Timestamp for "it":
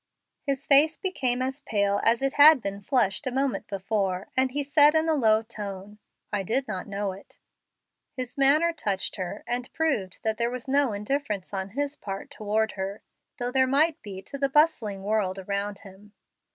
2.23-2.33, 7.11-7.37